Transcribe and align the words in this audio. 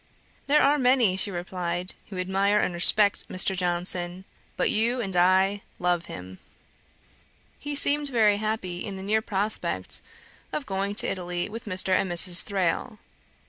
'There 0.47 0.63
are 0.63 0.79
many 0.79 1.15
(she 1.15 1.29
replied) 1.29 1.93
who 2.09 2.17
admire 2.17 2.59
and 2.59 2.73
respect 2.73 3.29
Mr. 3.29 3.55
Johnson; 3.55 4.25
but 4.57 4.71
you 4.71 4.99
and 4.99 5.15
I 5.15 5.61
love 5.77 6.05
him.' 6.07 6.39
He 7.59 7.75
seemed 7.75 8.09
very 8.09 8.37
happy 8.37 8.83
in 8.83 8.95
the 8.95 9.03
near 9.03 9.21
prospect 9.21 10.01
of 10.51 10.65
going 10.65 10.95
to 10.95 11.07
Italy 11.07 11.47
with 11.49 11.65
Mr. 11.65 11.89
and 11.93 12.11
Mrs. 12.11 12.41
Thrale. 12.43 12.97